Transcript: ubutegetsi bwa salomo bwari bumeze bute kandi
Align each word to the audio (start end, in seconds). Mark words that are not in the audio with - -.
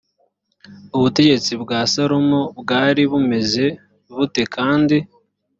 ubutegetsi 0.95 1.51
bwa 1.61 1.79
salomo 1.93 2.41
bwari 2.59 3.01
bumeze 3.11 3.65
bute 4.15 4.43
kandi 4.55 4.97